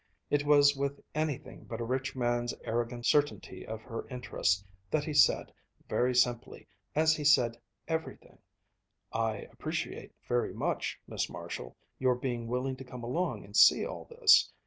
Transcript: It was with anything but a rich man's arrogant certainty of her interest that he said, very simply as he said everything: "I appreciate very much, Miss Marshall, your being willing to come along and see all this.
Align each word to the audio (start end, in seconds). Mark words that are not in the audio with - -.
It 0.31 0.47
was 0.47 0.75
with 0.75 0.99
anything 1.13 1.65
but 1.65 1.79
a 1.79 1.83
rich 1.83 2.15
man's 2.15 2.55
arrogant 2.63 3.05
certainty 3.05 3.63
of 3.67 3.83
her 3.83 4.07
interest 4.07 4.65
that 4.89 5.03
he 5.03 5.13
said, 5.13 5.53
very 5.87 6.15
simply 6.15 6.67
as 6.95 7.15
he 7.15 7.23
said 7.23 7.59
everything: 7.87 8.39
"I 9.13 9.41
appreciate 9.53 10.13
very 10.27 10.55
much, 10.55 10.99
Miss 11.07 11.29
Marshall, 11.29 11.75
your 11.99 12.15
being 12.15 12.47
willing 12.47 12.77
to 12.77 12.83
come 12.83 13.03
along 13.03 13.45
and 13.45 13.55
see 13.55 13.85
all 13.85 14.05
this. 14.05 14.51